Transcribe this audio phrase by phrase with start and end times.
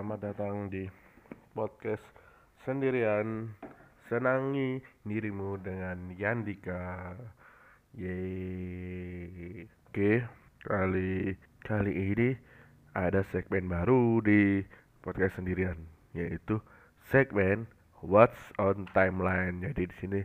[0.00, 0.88] Selamat datang di
[1.52, 2.00] podcast
[2.64, 3.52] sendirian
[4.08, 7.12] Senangi dirimu dengan Yandika.
[7.92, 9.68] Yeay.
[9.68, 10.24] Oke
[10.64, 12.32] kali kali ini
[12.96, 14.64] ada segmen baru di
[15.04, 15.76] podcast sendirian
[16.16, 16.64] yaitu
[17.12, 17.68] segmen
[18.00, 19.60] What's on Timeline.
[19.60, 20.20] Jadi di sini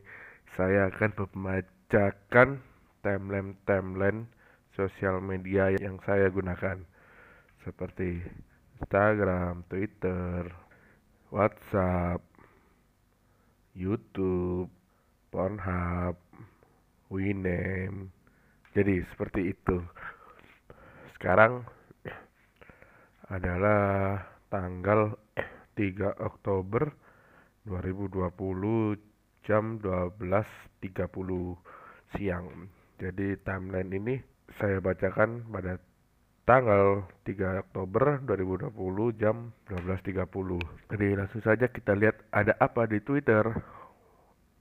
[0.55, 2.63] saya akan membacakan
[3.03, 4.31] timeline-timeline
[4.71, 6.79] sosial media yang saya gunakan.
[7.59, 8.23] Seperti
[8.85, 10.45] Instagram, Twitter,
[11.33, 12.21] WhatsApp,
[13.73, 14.69] YouTube,
[15.33, 16.13] Pornhub,
[17.09, 18.13] Winem.
[18.77, 19.81] Jadi seperti itu.
[21.17, 21.65] Sekarang
[23.25, 24.21] adalah
[24.53, 25.17] tanggal
[25.73, 26.93] 3 Oktober
[27.65, 28.29] 2020
[29.49, 30.93] jam 12.30
[32.13, 32.69] siang.
[33.01, 34.21] Jadi timeline ini
[34.61, 35.81] saya bacakan pada
[36.45, 40.93] tanggal 3 Oktober 2020 jam 12.30.
[40.93, 43.49] Jadi langsung saja kita lihat ada apa di Twitter.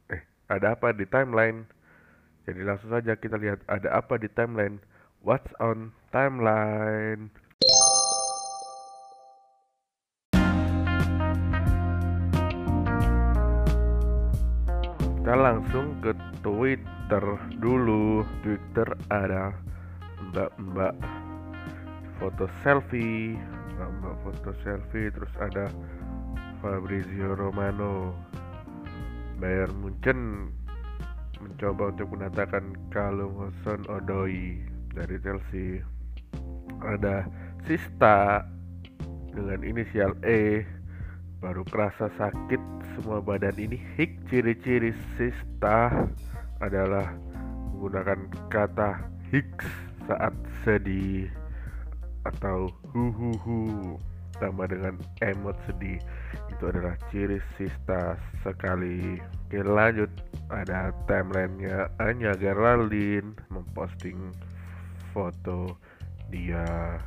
[0.08, 1.68] Eh, ada apa di timeline.
[2.48, 4.80] Jadi langsung saja kita lihat ada apa di timeline.
[5.20, 7.28] What's on timeline?
[15.20, 17.24] Kita langsung ke Twitter
[17.60, 18.24] dulu.
[18.44, 19.56] Twitter ada
[20.32, 21.23] mbak-mbak
[22.18, 23.38] foto selfie,
[23.76, 25.66] mbak-mbak foto selfie, terus ada
[26.62, 28.14] Fabrizio Romano.
[29.42, 30.48] Bayern Munchen
[31.42, 34.62] mencoba untuk menatakan kalung Hoson Odoi
[34.94, 35.82] dari Chelsea.
[36.80, 37.26] Ada
[37.66, 38.46] Sista
[39.34, 40.62] dengan inisial E
[41.44, 42.62] baru kerasa sakit
[42.96, 45.92] semua badan ini hik ciri-ciri sista
[46.64, 47.12] adalah
[47.74, 49.68] menggunakan kata hiks
[50.08, 50.32] saat
[50.64, 51.28] sedih
[52.24, 53.58] atau hu hu hu
[54.38, 56.00] tambah dengan emot sedih.
[56.50, 59.18] Itu adalah ciri sista sekali.
[59.46, 60.10] Oke lanjut.
[60.50, 61.90] Ada timelinenya.
[62.02, 64.34] Anya Geraldine memposting
[65.14, 65.78] foto
[66.28, 66.98] dia.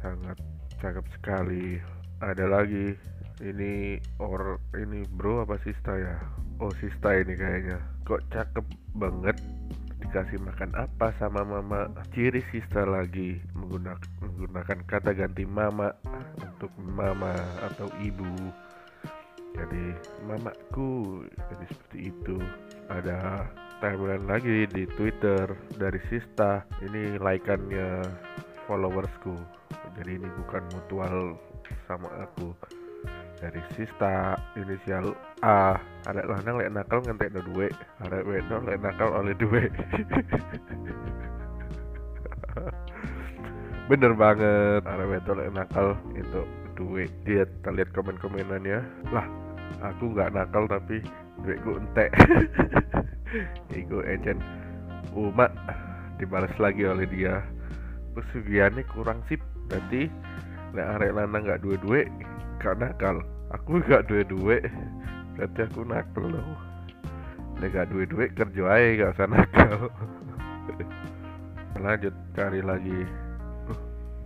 [0.00, 0.38] Sangat
[0.78, 1.82] cakep sekali.
[2.22, 2.94] Ada lagi.
[3.38, 6.18] Ini or ini bro apa sista ya?
[6.58, 7.78] Oh sista ini kayaknya.
[8.02, 8.66] Kok cakep
[8.98, 9.38] banget
[10.08, 11.84] dikasih makan apa sama mama.
[12.16, 15.92] Ciri sista lagi menggunakan menggunakan kata ganti mama
[16.40, 17.36] untuk mama
[17.68, 18.32] atau ibu.
[19.52, 19.92] Jadi
[20.24, 22.40] mamaku jadi seperti itu.
[22.88, 23.44] Ada
[23.84, 25.44] timeline lagi di Twitter
[25.76, 26.64] dari Sista.
[26.80, 28.00] Ini laikannya
[28.64, 29.36] followersku.
[30.00, 31.36] Jadi ini bukan mutual
[31.84, 32.56] sama aku.
[33.44, 35.12] Dari Sista inisial
[35.44, 35.78] A
[36.08, 37.68] ada lanang lek nakal ngentek no duwe
[38.00, 39.68] ada wedok lek nakal oleh duwe
[43.92, 46.40] bener banget ada wedok lek nakal itu
[46.74, 48.80] duwe dia kita lihat komen-komenannya
[49.12, 49.26] lah
[49.84, 51.04] aku nggak nakal tapi
[51.42, 52.10] duitku entek.
[53.80, 54.40] Iku ejen
[55.14, 55.52] umat
[56.18, 57.44] dibalas lagi oleh dia.
[58.16, 59.42] Pesugihannya kurang sip.
[59.68, 60.08] Berarti
[60.74, 62.08] lek arek lanang nggak duwe-duwe
[62.58, 63.22] gak nakal.
[63.54, 64.60] Aku gak duwe-duwe
[65.38, 66.58] berarti aku nakal loh
[67.58, 69.90] lek gak duwe-duwe kerja aja gak usah nakal.
[71.78, 73.02] Lanjut cari lagi.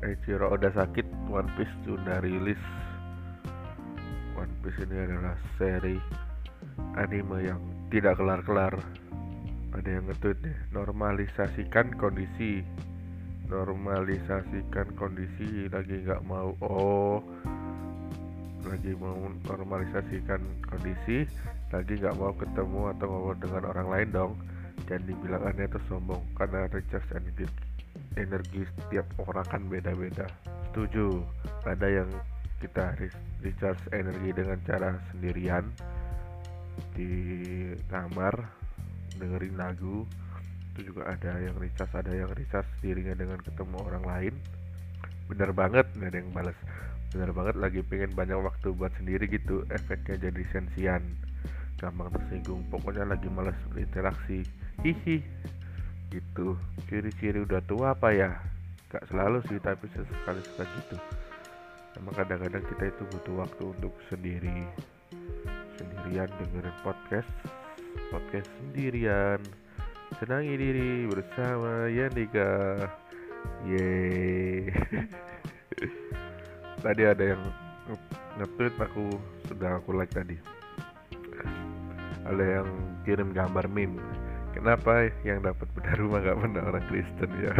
[0.04, 2.60] Eiichiro udah sakit One Piece sudah rilis.
[4.36, 5.96] One Piece ini adalah seri
[7.00, 8.76] anime yang tidak kelar-kelar.
[9.72, 12.60] Ada yang nge-tweet nih normalisasikan kondisi.
[13.48, 16.52] Normalisasikan kondisi lagi nggak mau.
[16.60, 17.24] Oh
[18.66, 19.16] lagi mau
[19.48, 21.26] normalisasikan kondisi
[21.72, 24.32] lagi nggak mau ketemu atau ngobrol dengan orang lain dong.
[24.88, 27.46] Jangan dibilang aneh atau sombong karena recharge energi
[28.16, 30.26] energi setiap orang kan beda-beda.
[30.70, 31.24] Setuju
[31.64, 32.10] ada yang
[32.60, 32.94] kita
[33.42, 35.64] recharge energi dengan cara sendirian
[36.96, 37.12] di
[37.88, 38.32] kamar
[39.18, 40.08] dengerin lagu
[40.72, 44.34] itu juga ada yang recharge ada yang recharge dirinya dengan ketemu orang lain.
[45.28, 46.58] Bener banget nggak ada yang balas
[47.12, 51.04] bener banget lagi pengen banyak waktu buat sendiri gitu efeknya jadi sensian.
[51.76, 54.40] Gampang tersinggung pokoknya lagi males berinteraksi.
[54.80, 55.20] Hihi.
[56.08, 56.56] Gitu.
[56.88, 58.32] Ciri-ciri udah tua apa ya?
[58.88, 60.96] Gak selalu sih tapi sesekali suka gitu.
[62.00, 64.64] Emang kadang-kadang kita itu butuh waktu untuk sendiri.
[65.76, 67.28] Sendirian dengerin podcast.
[68.08, 69.40] Podcast sendirian.
[70.16, 72.84] Senangi diri bersama Yandika
[73.64, 74.68] yeay
[76.82, 77.42] tadi ada yang
[78.42, 79.14] nge-tweet aku
[79.46, 80.34] sudah aku like tadi.
[82.26, 82.68] Ada yang
[83.06, 84.02] kirim gambar meme.
[84.52, 86.62] Kenapa yang dapat beda rumah gak pernah?
[86.68, 87.54] Orang Kristen ya.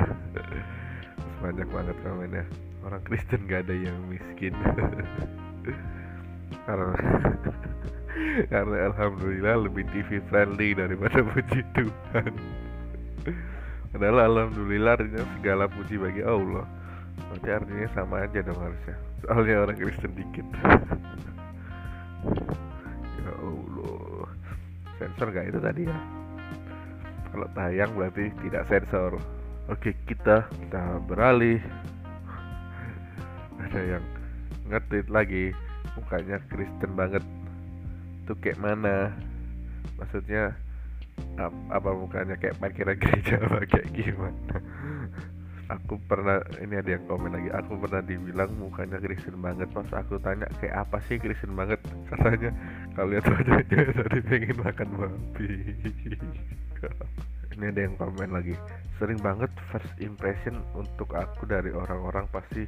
[1.42, 2.44] Banyak banget komennya
[2.82, 4.54] orang Kristen gak ada yang miskin.
[6.66, 6.94] Karena
[8.52, 12.32] karena alhamdulillah lebih TV friendly daripada puji Tuhan.
[13.90, 16.64] Padahal alhamdulillah artinya segala puji bagi Allah.
[17.28, 20.46] Berarti artinya sama aja dong harusnya soalnya orang Kristen dikit
[23.22, 24.26] ya Allah.
[24.98, 25.98] Sensor gak itu tadi ya?
[27.32, 29.18] Kalau tayang berarti tidak sensor.
[29.70, 31.62] Oke kita kita beralih.
[33.62, 34.04] Ada yang
[34.68, 35.54] ngetit lagi.
[35.96, 37.24] Mukanya Kristen banget.
[38.26, 39.10] Tuh kayak mana?
[39.98, 40.54] Maksudnya
[41.40, 44.56] ap apa mukanya kayak parkiran gereja apa kayak gimana
[45.72, 49.72] aku pernah ini ada yang komen lagi aku pernah dibilang mukanya Kristen banget.
[49.72, 51.80] Pas aku tanya kayak apa sih Kristen banget?
[52.12, 52.52] Katanya
[52.92, 55.52] kalau lihat wajahnya tadi pengen makan babi.
[57.52, 58.56] Ini ada yang komen lagi
[58.96, 62.64] sering banget first impression untuk aku dari orang-orang pasti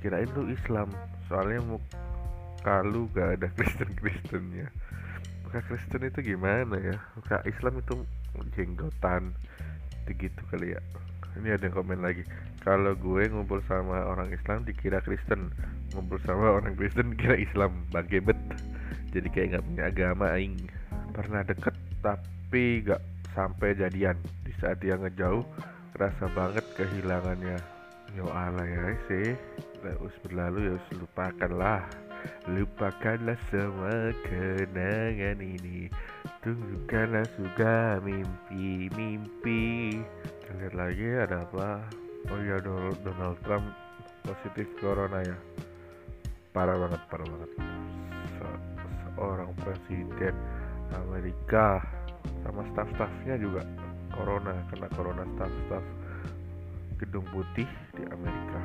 [0.00, 0.92] kirain lu Islam.
[1.28, 4.68] Soalnya muka lu gak ada Kristen Kristennya
[5.52, 6.96] muka Kristen itu gimana ya?
[7.12, 8.00] Muka Islam itu
[8.56, 9.36] jenggotan
[10.08, 10.80] begitu kali ya
[11.40, 12.22] ini ada yang komen lagi.
[12.60, 15.48] Kalau gue ngumpul sama orang Islam dikira Kristen.
[15.96, 17.86] Ngumpul sama orang Kristen dikira Islam.
[17.88, 18.38] Bangke bet
[19.12, 20.56] jadi kayak nggak punya agama aing.
[21.12, 23.02] Pernah deket tapi gak
[23.36, 24.16] sampai jadian.
[24.44, 25.44] Di saat dia ngejauh
[25.92, 27.60] kerasa banget kehilangannya.
[28.16, 29.36] Yo ala ya sih.
[29.80, 32.11] Terus berlalu ya lupakanlah
[32.50, 35.86] lupakanlah semua kenangan ini.
[36.42, 40.02] Tunggukanlah suka mimpi-mimpi.
[40.58, 41.86] Lihat lagi ada apa?
[42.30, 43.66] Oh iya Donald Trump
[44.26, 45.38] positif corona ya.
[46.54, 47.50] Parah banget parah banget.
[48.38, 48.46] Se
[49.12, 50.34] seorang presiden
[50.92, 51.80] Amerika
[52.42, 53.62] sama staff-staffnya juga
[54.14, 55.84] corona kena corona staff-staff
[57.02, 57.66] gedung putih
[57.98, 58.60] di Amerika.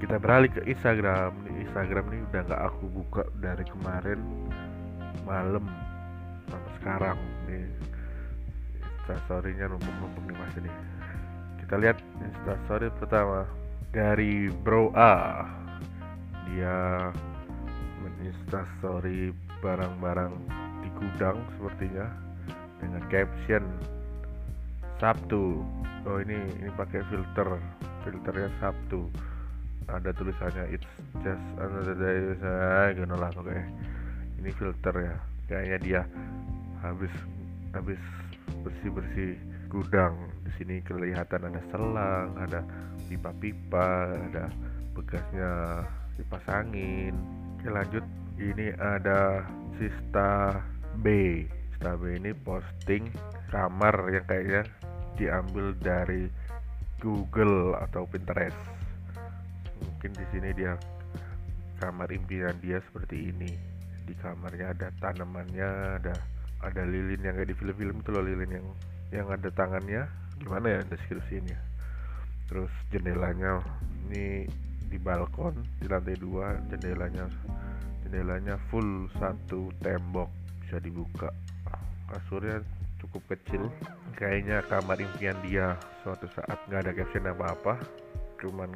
[0.00, 1.36] Kita beralih ke Instagram.
[1.44, 4.20] Di Instagram ini udah nggak aku buka dari kemarin
[5.28, 5.68] malam
[6.48, 7.18] sampai sekarang.
[7.46, 7.68] Nih
[8.80, 10.72] instastorynya numpuk-numpuk nih mas ini.
[11.60, 13.44] Kita lihat instastory pertama
[13.92, 15.44] dari Bro A.
[16.48, 17.08] Dia
[18.02, 20.32] menginstastory barang-barang
[20.82, 22.08] di gudang sepertinya
[22.82, 23.62] dengan caption
[25.02, 25.58] Sabtu.
[26.06, 27.58] Oh ini ini pakai filter.
[28.06, 29.10] Filternya Sabtu.
[29.90, 30.86] Ada tulisannya it's
[31.26, 32.38] just another day.
[32.38, 33.58] Saya lah oke
[34.38, 35.16] ini filter ya.
[35.50, 36.02] Kayaknya dia
[36.86, 37.10] habis
[37.74, 37.98] habis
[38.62, 39.30] bersih bersih
[39.66, 40.14] gudang.
[40.46, 42.62] Di sini kelihatan ada selang ada
[43.10, 44.54] pipa-pipa ada
[44.94, 45.82] bekasnya
[46.14, 47.18] kipas angin.
[47.58, 48.06] Oke lanjut.
[48.38, 49.42] Ini ada
[49.82, 50.62] Sista
[51.02, 51.42] B.
[51.82, 53.10] Tabe ini posting
[53.50, 54.62] kamar yang kayaknya
[55.16, 56.28] diambil dari
[57.02, 58.56] Google atau Pinterest.
[59.82, 60.78] Mungkin di sini dia
[61.82, 63.50] kamar impian dia seperti ini.
[64.02, 66.14] Di kamarnya ada tanamannya, ada
[66.62, 68.66] ada lilin yang kayak di film-film itu loh lilin yang
[69.10, 70.06] yang ada tangannya.
[70.38, 71.58] Gimana ya deskripsinya?
[72.46, 73.62] Terus jendelanya
[74.06, 74.46] ini
[74.92, 77.24] di balkon di lantai dua jendelanya
[78.04, 80.28] jendelanya full satu tembok
[80.60, 81.32] bisa dibuka
[82.12, 82.60] kasurnya
[83.02, 83.66] cukup kecil.
[84.16, 85.74] Kayaknya kamar impian dia
[86.06, 87.74] suatu saat nggak ada caption apa-apa
[88.38, 88.70] cuman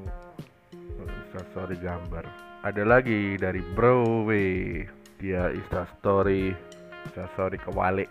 [1.26, 2.26] instastory gambar.
[2.66, 4.26] Ada lagi dari Bro
[5.16, 6.52] dia instastory
[7.06, 8.10] instastory kewalik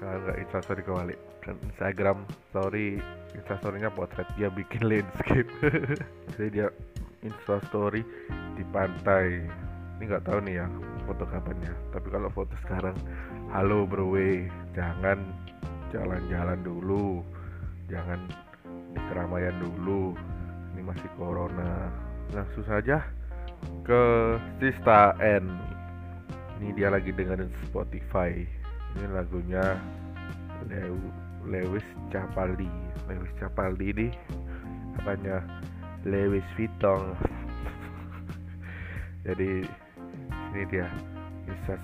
[0.00, 2.18] kalau nggak instastory kewalik dan Instagram
[2.52, 3.00] story
[3.36, 4.28] instastorynya potret.
[4.36, 5.48] Dia bikin landscape.
[6.36, 6.68] Jadi dia
[7.24, 8.00] instastory
[8.56, 9.44] di pantai.
[10.00, 10.66] Ini nggak tahu nih ya
[11.04, 11.72] foto kapannya.
[11.92, 12.96] Tapi kalau foto sekarang
[13.50, 14.14] halo bro
[14.78, 15.18] jangan
[15.90, 17.22] jalan-jalan dulu.
[17.90, 18.22] Jangan
[18.94, 20.14] di keramaian dulu.
[20.74, 21.90] Ini masih corona.
[22.30, 23.02] Langsung saja
[23.82, 24.02] ke
[24.62, 25.50] Sista N.
[26.62, 28.46] Ini dia lagi dengerin Spotify.
[28.94, 29.74] Ini lagunya
[30.70, 30.94] Lew
[31.42, 32.70] Lewis Capaldi.
[33.10, 34.08] Lewis Capaldi ini
[35.02, 35.42] apanya?
[36.06, 37.18] Lewis Vuitton.
[39.26, 39.66] Jadi
[40.54, 40.86] ini dia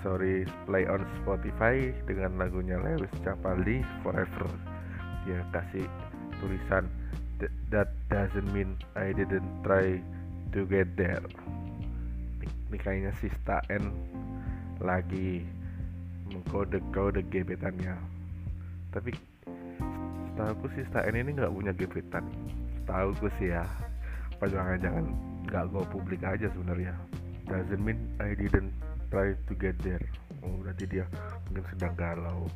[0.03, 4.51] Sorry play on Spotify dengan lagunya Lewis Capaldi Forever.
[5.23, 5.87] Dia kasih
[6.43, 6.91] tulisan
[7.71, 10.03] that doesn't mean I didn't try
[10.51, 11.23] to get there.
[12.67, 13.95] Ini kayaknya Sista N
[14.83, 15.47] lagi
[16.27, 17.95] mengkode-kode gebetannya.
[18.91, 19.15] Tapi
[20.35, 22.27] setahu sih Sista N ini nggak punya gebetan.
[22.83, 23.63] Tahu gue sih ya.
[24.35, 25.05] Apa jangan-jangan
[25.47, 26.91] nggak gue publik aja sebenarnya.
[27.47, 28.75] Doesn't mean I didn't
[29.09, 30.03] try to get there.
[30.43, 31.05] Oh berarti dia
[31.47, 32.47] mungkin sedang galau.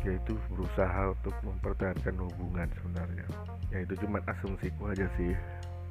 [0.00, 3.26] Dia itu berusaha untuk mempertahankan hubungan sebenarnya.
[3.68, 5.36] Ya itu cuma asumsiku aja sih.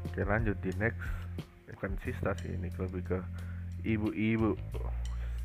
[0.10, 1.00] Oke lanjut di next.
[1.70, 3.20] Bukan sista sih ini lebih ke
[3.86, 4.58] ibu-ibu.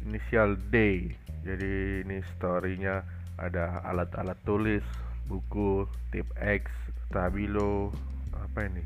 [0.09, 1.09] Inisial D.
[1.45, 3.05] Jadi ini storynya
[3.37, 4.85] ada alat-alat tulis
[5.29, 6.73] buku tip X
[7.09, 7.93] stabilo
[8.33, 8.85] apa ini?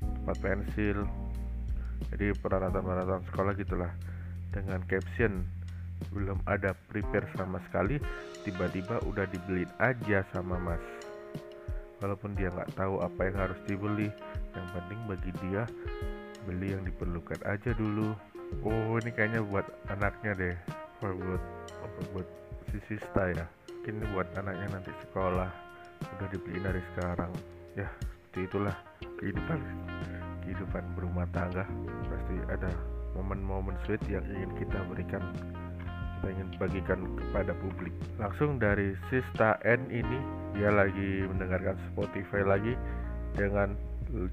[0.00, 1.06] Tempat pensil.
[2.10, 3.92] Jadi peralatan-peralatan sekolah gitulah
[4.52, 5.42] dengan caption
[6.10, 7.96] belum ada prepare sama sekali
[8.42, 10.82] tiba-tiba udah dibeliin aja sama mas.
[12.02, 14.10] Walaupun dia nggak tahu apa yang harus dibeli
[14.52, 15.62] yang penting bagi dia
[16.42, 18.12] beli yang diperlukan aja dulu.
[18.66, 20.56] Oh ini kayaknya buat anaknya deh
[21.00, 21.42] buat
[21.82, 22.28] apa buat
[22.70, 23.46] si Sista ya.
[23.82, 25.50] Ini buat anaknya nanti sekolah
[26.18, 27.30] udah dibeliin dari sekarang.
[27.78, 27.88] Ya
[28.32, 28.76] seperti itulah
[29.22, 29.60] kehidupan
[30.42, 31.68] kehidupan berumah tangga.
[32.10, 32.70] Pasti ada
[33.16, 35.22] momen-momen sweet yang ingin kita berikan
[36.22, 37.90] kita ingin bagikan kepada publik.
[38.14, 40.18] Langsung dari Sista N ini
[40.54, 42.78] dia lagi mendengarkan Spotify lagi
[43.34, 43.74] dengan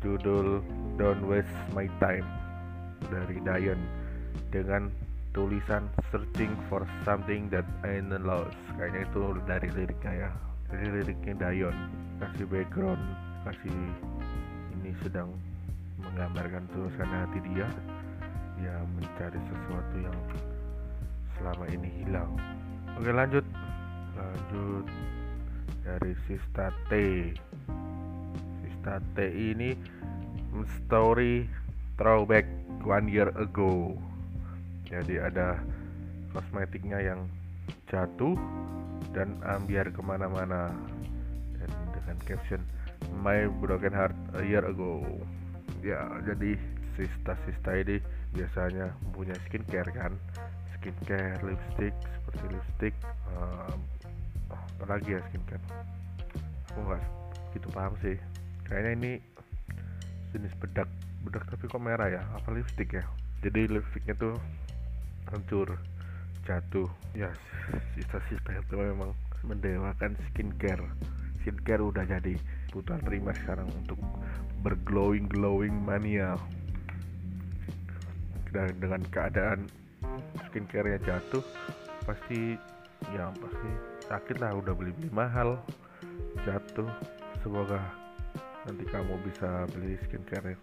[0.05, 0.61] judul
[1.01, 2.27] Don't Waste My Time
[3.09, 3.81] dari Dion
[4.53, 4.93] dengan
[5.33, 8.53] tulisan searching for something that I lost.
[8.77, 10.31] Kayaknya itu dari liriknya ya
[10.69, 11.75] dari liriknya Dion
[12.21, 13.01] kasih background
[13.49, 13.73] kasih
[14.77, 15.33] ini sedang
[15.97, 17.65] menggambarkan suasana hati dia
[18.59, 20.19] dia mencari sesuatu yang
[21.39, 22.35] selama ini hilang.
[22.99, 23.45] Oke lanjut.
[24.19, 24.85] Lanjut
[25.87, 26.93] dari Sista T.
[28.59, 29.79] Sista T ini
[30.83, 31.47] story
[31.95, 32.43] throwback
[32.83, 33.95] one year ago.
[34.91, 35.55] Jadi ada
[36.35, 37.31] kosmetiknya yang
[37.87, 38.35] jatuh
[39.15, 40.75] dan ambiar ke mana-mana.
[41.55, 42.61] Dan dengan caption
[43.23, 44.99] my broken heart a year ago.
[45.79, 46.59] Ya jadi
[46.99, 48.03] sista-sista ini
[48.35, 50.11] biasanya punya skincare kan?
[50.75, 52.93] Skincare lipstick seperti lipstick
[53.39, 53.79] um,
[54.51, 55.63] apalagi ya skincare?
[56.71, 57.03] Aku nggak
[57.55, 58.19] gitu paham sih.
[58.67, 59.11] Kayaknya ini
[60.35, 60.91] jenis bedak
[61.23, 62.21] bedak tapi kok merah ya?
[62.35, 63.03] Apa lipstick ya?
[63.39, 64.35] Jadi lipsticknya tuh
[65.31, 65.79] hancur
[66.43, 66.91] jatuh.
[67.15, 67.31] Ya
[67.95, 69.15] sisa-sisa itu memang
[69.47, 70.83] mendewakan skincare.
[71.39, 72.35] Skincare udah jadi
[72.69, 73.97] putar terima sekarang untuk
[74.61, 76.35] berglowing glowing mania
[78.49, 79.69] dan dengan keadaan
[80.49, 81.43] skincare nya jatuh
[82.03, 82.57] pasti
[83.13, 83.69] ya pasti
[84.09, 85.61] sakit lah udah beli beli mahal
[86.43, 86.89] jatuh.
[87.39, 87.79] Semoga
[88.67, 90.59] nanti kamu bisa beli skincare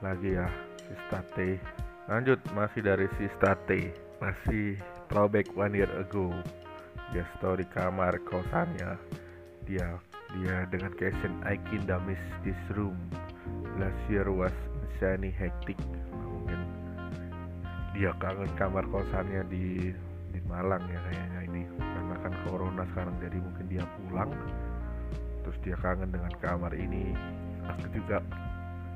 [0.00, 0.48] lagi ya
[0.80, 1.60] Sista T
[2.08, 3.92] lanjut masih dari Sista T
[4.22, 4.80] masih
[5.12, 6.32] throwback one year ago.
[7.12, 8.96] Dia story kamar kosannya.
[9.68, 9.98] Dia
[10.40, 12.96] dia dengan caption I kinda miss this room.
[13.76, 14.54] Last year was
[14.88, 15.76] insanely hectic
[17.96, 19.88] dia kangen kamar kosannya di
[20.28, 21.62] di Malang ya kayaknya ini.
[21.80, 24.30] Karena kan corona sekarang jadi mungkin dia pulang.
[25.40, 27.16] Terus dia kangen dengan kamar ini.
[27.72, 28.20] Aku juga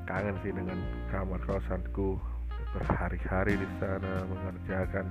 [0.05, 0.77] kangen sih dengan
[1.09, 2.21] kamar kosanku.
[2.77, 5.09] Berhari-hari di sana mengerjakan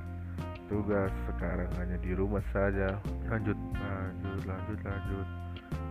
[0.69, 1.09] tugas.
[1.25, 2.93] Sekarang hanya di rumah saja.
[3.25, 5.27] Lanjut lanjut lanjut lanjut.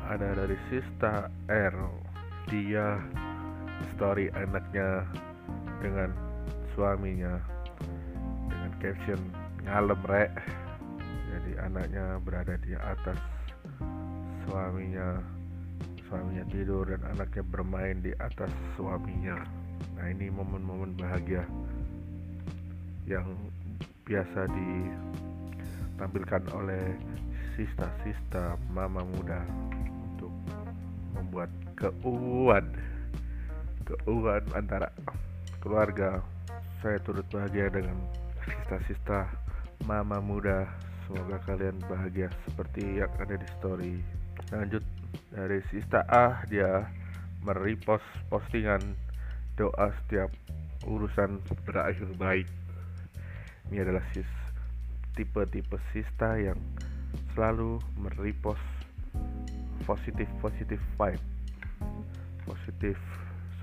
[0.06, 1.74] Ada dari Sista R.
[2.46, 3.02] Dia
[3.92, 5.02] story anaknya
[5.82, 6.14] dengan
[6.72, 7.57] suaminya
[8.78, 9.18] caption
[9.66, 10.30] ngalem rek.
[11.28, 13.18] Jadi anaknya berada di atas
[14.46, 15.18] suaminya
[16.08, 19.36] suaminya tidur dan anaknya bermain di atas suaminya.
[20.00, 21.44] Nah ini momen-momen bahagia
[23.04, 23.28] yang
[24.08, 26.96] biasa ditampilkan oleh
[27.60, 29.44] sista-sista mama muda
[30.00, 30.32] untuk
[31.12, 32.64] membuat keuuan
[33.84, 34.88] keuuan antara
[35.60, 36.24] keluarga.
[36.78, 37.98] Saya turut bahagia dengan
[38.52, 39.28] sista-sista
[39.84, 40.68] mama muda.
[41.06, 43.94] Semoga kalian bahagia seperti yang ada di story.
[44.52, 44.84] Lanjut
[45.32, 46.84] dari sista A dia
[47.44, 48.80] merepost postingan
[49.56, 50.28] doa setiap
[50.84, 52.48] urusan berakhir baik.
[53.72, 54.28] Ini adalah sis
[55.16, 56.60] tipe-tipe sista yang
[57.32, 58.64] selalu merepost
[59.88, 61.24] positif positif vibe.
[62.44, 62.96] Positif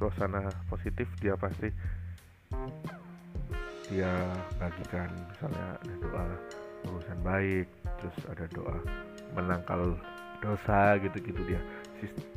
[0.01, 1.69] suasana positif dia pasti
[3.89, 4.11] dia
[4.57, 6.25] bagikan misalnya ada doa
[6.89, 7.67] urusan baik
[8.01, 8.77] terus ada doa
[9.33, 9.97] menangkal
[10.41, 11.61] dosa gitu-gitu dia.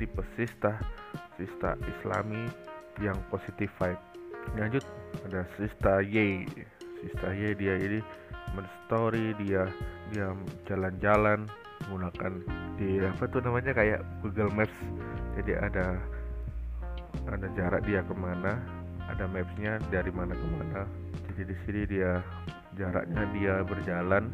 [0.00, 0.80] Tipe sista
[1.36, 2.48] sista islami
[3.02, 4.00] yang positif vibe.
[4.56, 4.84] Lanjut
[5.28, 6.46] ada Sista Y.
[7.04, 8.00] Sista Y dia ini
[8.88, 9.68] story dia
[10.10, 10.32] dia
[10.64, 11.44] jalan-jalan
[11.86, 12.32] menggunakan
[12.80, 14.74] di apa tuh namanya kayak Google Maps.
[15.36, 16.00] Jadi ada
[17.28, 18.56] ada jarak dia ke mana
[19.08, 20.46] ada mapsnya dari mana ke
[21.38, 22.18] jadi di sini dia.
[22.74, 24.26] Jaraknya dia berjalan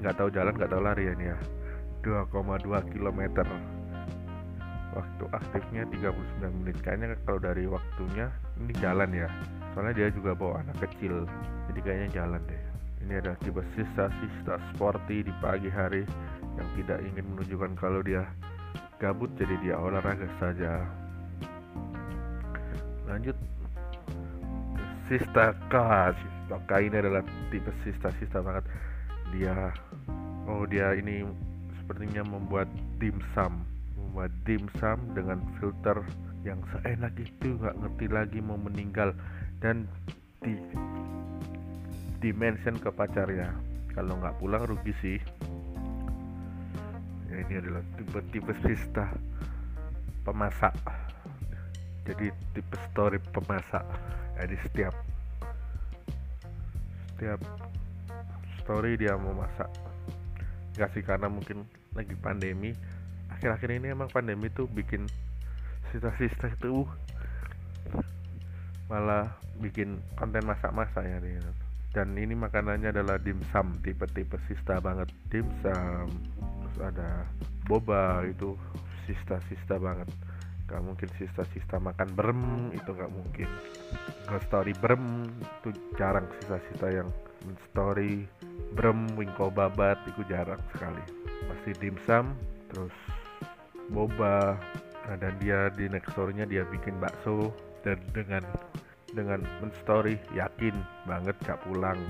[0.00, 1.38] nggak tahu jalan nggak tahu lari ya nih ya.
[2.00, 3.20] 2,2 km
[4.96, 6.80] waktu aktifnya 39 menit.
[6.80, 8.32] Kayaknya kalau dari waktunya
[8.64, 9.28] ini jalan ya.
[9.76, 11.28] Soalnya dia juga bawa anak kecil.
[11.68, 12.62] Jadi kayaknya jalan deh.
[13.04, 16.08] Ini ada tipe sisa-sisa sporty di pagi hari
[16.56, 18.24] yang tidak ingin menunjukkan kalau dia
[18.96, 20.80] gabut jadi dia olahraga saja.
[23.04, 23.36] Lanjut
[25.12, 25.76] Sista K
[26.16, 27.20] Sista K ini adalah
[27.52, 28.64] tipe sista-sista banget.
[29.36, 29.68] Dia
[30.48, 31.20] oh dia ini
[31.76, 32.64] sepertinya membuat
[32.96, 33.60] dimsum
[33.92, 36.00] membuat dimsum dengan filter
[36.48, 39.12] yang seenak itu nggak ngerti lagi mau meninggal.
[39.60, 39.84] Dan
[40.40, 40.56] di
[42.24, 43.52] dimension ke pacarnya.
[43.92, 45.20] Kalau nggak pulang rugi sih.
[47.28, 49.12] Ya ini adalah tipe-tipe sista
[50.24, 50.72] pemasak.
[52.08, 53.84] Jadi tipe story pemasak
[54.38, 54.94] jadi setiap
[57.14, 57.40] setiap
[58.62, 59.70] story dia mau masak.
[60.74, 62.72] Nggak sih karena mungkin lagi pandemi.
[63.30, 65.06] Akhir-akhir ini emang pandemi tuh bikin
[65.90, 66.86] sisa-sisa itu
[67.92, 68.06] uh,
[68.88, 69.28] malah
[69.60, 71.18] bikin konten masak-masak ya
[71.92, 75.12] dan ini makanannya adalah dimsum tipe-tipe sista banget.
[75.28, 76.08] Dimsum
[76.64, 77.28] terus ada
[77.68, 78.56] boba itu
[79.04, 80.08] sista-sista banget.
[80.72, 83.48] Gak mungkin sista-sista makan brem itu gak mungkin
[84.40, 87.08] story brem itu jarang sista-sista yang
[87.72, 88.24] story
[88.72, 91.02] brem wingko babat itu jarang sekali.
[91.50, 92.32] Pasti dimsum
[92.72, 92.94] terus
[93.92, 94.56] boba
[95.04, 97.52] nah, dan dia di next story-nya dia bikin bakso
[97.84, 98.40] dan dengan
[99.12, 99.44] dengan
[99.84, 100.72] story yakin
[101.04, 102.00] banget gak pulang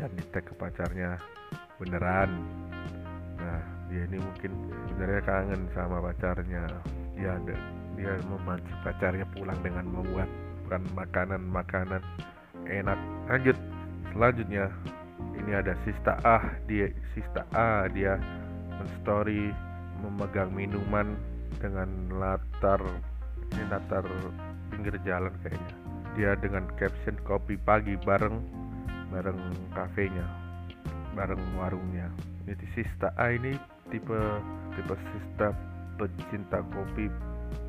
[0.00, 1.20] dan di tag ke pacarnya
[1.76, 2.30] beneran.
[3.36, 3.60] Nah
[3.92, 4.52] dia ini mungkin
[4.88, 6.64] sebenarnya kangen sama pacarnya.
[7.16, 7.56] Dia ada
[7.96, 10.28] dia memancing pacarnya pulang dengan membuat
[10.66, 12.02] bukan makanan-makanan.
[12.66, 12.98] Enak.
[13.30, 13.54] Lanjut.
[14.10, 14.66] Selanjutnya
[15.38, 18.18] ini ada Sista A dia Sista A dia
[19.00, 19.54] story
[20.02, 21.14] memegang minuman
[21.62, 22.82] dengan latar
[23.54, 24.02] ini latar
[24.74, 25.74] pinggir jalan kayaknya.
[26.18, 28.40] Dia dengan caption kopi pagi bareng
[29.14, 29.38] bareng
[29.76, 30.26] kafenya
[31.14, 32.10] bareng warungnya.
[32.48, 33.54] Ini Sista A ini
[33.92, 34.18] tipe
[34.74, 35.54] tipe Sista
[36.00, 37.06] pecinta kopi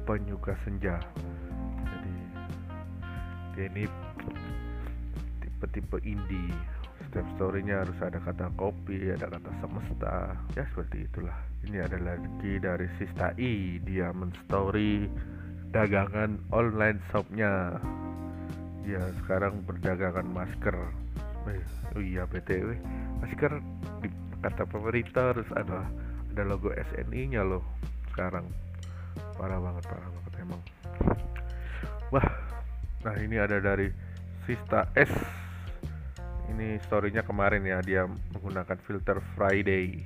[0.08, 0.98] penyuka senja.
[1.00, 1.27] jadi
[3.58, 3.90] dia ini
[5.42, 6.54] tipe-tipe indie.
[7.10, 10.38] Setiap storynya harus ada kata kopi ada kata semesta.
[10.54, 11.34] Ya seperti itulah.
[11.66, 15.10] Ini adalah lagi dari Sista I dia menstory
[15.74, 17.82] dagangan online shopnya.
[18.86, 20.78] Dia sekarang berdagangan masker.
[21.50, 21.64] Eh,
[21.96, 22.76] oh iya btw
[23.24, 23.64] masker
[24.04, 24.12] di
[24.44, 25.88] kata pemerintah harus ada
[26.30, 27.66] ada logo SNI nya loh.
[28.14, 28.46] Sekarang.
[29.34, 30.62] Parah banget parah banget emang
[33.08, 33.88] nah ini ada dari
[34.44, 35.08] Sista S.
[36.52, 38.04] Ini storynya kemarin ya dia
[38.36, 40.04] menggunakan filter Friday.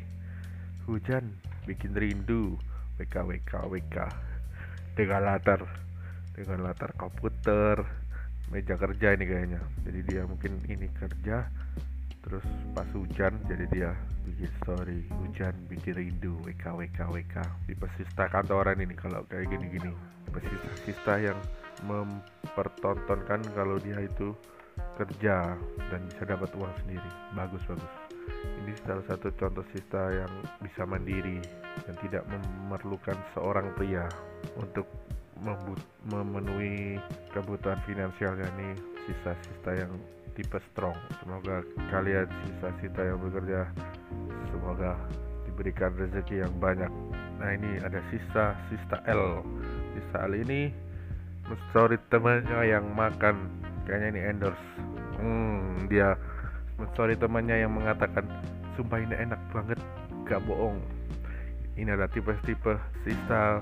[0.85, 1.33] Hujan
[1.65, 2.61] bikin rindu.
[3.01, 3.97] WK WK WK
[4.93, 5.65] dengan latar
[6.37, 7.81] dengan latar komputer.
[8.53, 9.61] Meja kerja ini kayaknya.
[9.81, 11.49] Jadi dia mungkin ini kerja
[12.21, 12.45] terus
[12.77, 13.89] pas hujan jadi dia
[14.29, 15.01] bikin story.
[15.25, 16.37] Hujan bikin rindu.
[16.45, 17.35] WK WK WK
[17.65, 19.89] di pesista kantoran ini kalau kayak gini-gini.
[20.29, 21.41] Pesista-sista yang
[21.85, 24.33] mempertontonkan kalau dia itu
[24.97, 25.57] kerja
[25.89, 27.09] dan bisa dapat uang sendiri.
[27.33, 27.93] Bagus bagus.
[28.61, 31.41] Ini salah satu contoh sista yang bisa mandiri
[31.89, 34.05] dan tidak memerlukan seorang pria
[34.61, 34.85] untuk
[36.05, 37.01] memenuhi
[37.33, 38.77] kebutuhan finansialnya nih
[39.09, 39.91] sisa-sisa yang
[40.37, 40.93] tipe strong.
[41.25, 43.65] Semoga kalian sisa-sisa yang bekerja
[44.53, 44.93] semoga
[45.49, 46.91] diberikan rezeki yang banyak.
[47.41, 49.41] Nah ini ada sisa sista L.
[49.97, 50.69] Sisa L ini
[51.71, 53.49] story temannya yang makan.
[53.87, 54.65] Kayaknya ini endorse.
[55.17, 56.17] Hmm, dia.
[56.97, 58.25] Story temannya yang mengatakan
[58.73, 59.79] sumpah ini enak banget.
[60.25, 60.81] Gak bohong.
[61.77, 63.61] Ini ada tipe-tipe sisa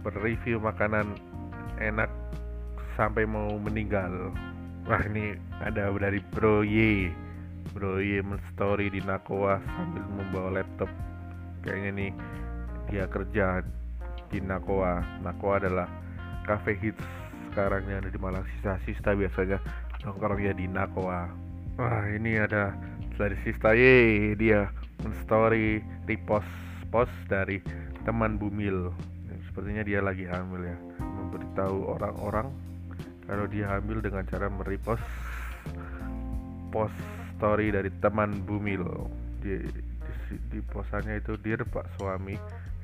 [0.00, 1.12] berreview makanan
[1.80, 2.08] enak
[2.94, 4.32] sampai mau meninggal.
[4.88, 7.12] Wah ini ada dari Bro Y.
[7.76, 8.20] Bro Y
[8.52, 10.88] story di Nakoa sambil membawa laptop.
[11.62, 12.10] Kayaknya nih
[12.88, 13.60] dia kerja
[14.32, 15.20] di Nakoa.
[15.20, 15.88] Nakoa adalah
[16.50, 17.06] cafe hits
[17.54, 19.62] sekarang yang ada di Malang sisa-sisa biasanya
[20.02, 21.30] nongkrongnya di Nakoa
[21.78, 22.74] wah ini ada
[23.20, 23.76] dari Sista.
[23.76, 24.72] Y dia
[25.28, 26.48] story repost
[26.88, 27.60] post dari
[28.08, 28.88] teman Bumil.
[29.52, 30.76] Sepertinya dia lagi hamil ya.
[30.96, 32.48] Memberitahu orang-orang
[33.28, 35.04] kalau dia hamil dengan cara merepost
[36.72, 36.96] post
[37.36, 38.82] story dari teman Bumil.
[39.44, 42.36] Di, di, di posannya itu dir pak suami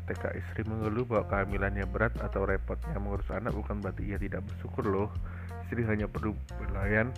[0.07, 4.87] TK istri mengeluh bahwa kehamilannya berat atau repotnya mengurus anak bukan berarti ia tidak bersyukur
[4.87, 5.11] loh.
[5.66, 7.11] Istri hanya perlu pelayan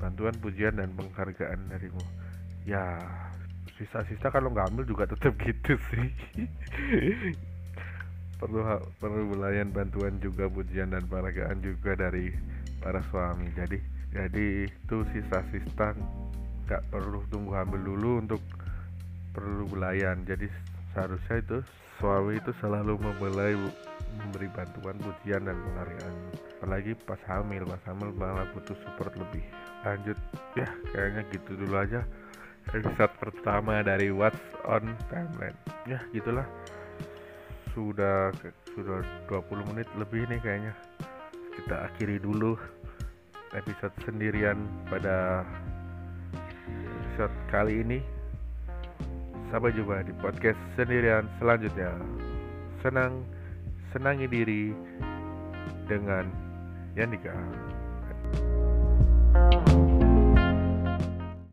[0.00, 2.00] bantuan pujian dan penghargaan darimu.
[2.64, 2.96] Ya
[3.76, 6.08] sisa-sisa kalau nggak ambil juga tetap gitu sih.
[8.34, 8.60] Perlu
[8.98, 12.34] perlu belayan bantuan juga pujian dan penghargaan juga dari
[12.82, 13.46] para suami.
[13.54, 13.78] Jadi
[14.10, 15.94] jadi itu sisa-sisa
[16.64, 18.42] nggak perlu tunggu hamil dulu untuk
[19.36, 20.48] perlu belayan jadi
[20.94, 21.58] seharusnya itu
[22.04, 23.56] suami itu selalu membelai
[24.20, 26.14] memberi bantuan pujian dan penghargaan
[26.60, 29.40] apalagi pas hamil pas hamil malah butuh support lebih.
[29.88, 30.20] Lanjut
[30.52, 32.04] ya kayaknya gitu dulu aja
[32.68, 34.36] episode pertama dari What's
[34.68, 35.56] on Timeline.
[35.88, 36.44] Ya gitulah.
[37.72, 38.36] Sudah
[38.76, 39.00] sudah
[39.32, 40.76] 20 menit lebih nih kayaknya.
[41.56, 42.52] Kita akhiri dulu
[43.56, 44.60] episode sendirian
[44.92, 45.40] pada
[47.16, 48.04] episode kali ini
[49.50, 51.92] sampai jumpa di podcast sendirian selanjutnya.
[52.80, 53.24] Senang
[53.92, 54.72] senangi diri
[55.88, 56.28] dengan
[56.94, 57.34] Yandika